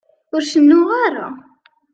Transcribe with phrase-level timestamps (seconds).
[0.35, 1.27] Ur cennuɣ ara.